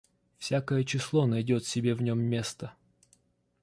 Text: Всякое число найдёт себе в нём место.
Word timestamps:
Всякое 0.39 0.83
число 0.83 1.27
найдёт 1.27 1.63
себе 1.63 1.93
в 1.93 2.01
нём 2.01 2.21
место. 2.21 2.73